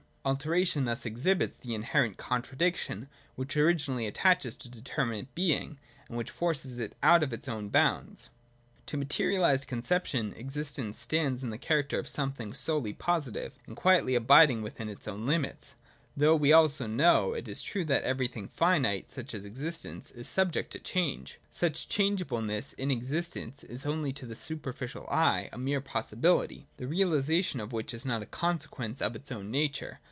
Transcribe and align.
Alteration 0.23 0.85
thus 0.85 1.03
exhibits 1.03 1.55
the 1.57 1.73
inherent 1.73 2.15
contradiction 2.15 3.09
which 3.35 3.57
originally 3.57 4.05
attaches 4.05 4.55
to 4.57 4.69
determinate 4.69 5.33
being, 5.33 5.79
and 6.07 6.15
which 6.15 6.29
forces 6.29 6.77
it 6.77 6.93
out 7.01 7.23
of 7.23 7.33
its 7.33 7.47
own 7.47 7.69
bounds. 7.69 8.29
To 8.85 8.97
materialised 8.97 9.65
conception 9.65 10.35
existence 10.37 10.99
stands 10.99 11.41
in 11.41 11.49
the 11.49 11.57
character 11.57 11.97
of 11.97 12.07
something 12.07 12.53
solely 12.53 12.93
positive, 12.93 13.53
and 13.65 13.75
quietly 13.75 14.13
abiding 14.13 14.61
within 14.61 14.89
its 14.89 15.07
own 15.07 15.25
limits: 15.25 15.73
though 16.15 16.35
we 16.35 16.53
also 16.53 16.85
know, 16.85 17.33
it 17.33 17.47
is 17.47 17.63
true, 17.63 17.83
that 17.85 18.03
everything 18.03 18.47
finite 18.47 19.09
(such 19.11 19.33
as 19.33 19.43
existence) 19.43 20.11
is 20.11 20.27
subject 20.29 20.69
to 20.73 20.77
change. 20.79 21.39
Such 21.49 21.89
changeableness 21.89 22.73
in 22.73 22.91
existence 22.91 23.63
is 23.63 23.81
to 23.81 24.13
the 24.27 24.35
superficial 24.35 25.07
eye 25.09 25.49
a 25.51 25.57
mere 25.57 25.81
possibihty, 25.81 26.65
the 26.77 26.85
realisation 26.85 27.59
of 27.59 27.73
which 27.73 27.91
is 27.91 28.05
not 28.05 28.21
a 28.21 28.27
consequence 28.27 29.01
of 29.01 29.15
its 29.15 29.31
own 29.31 29.49
nature. 29.49 29.97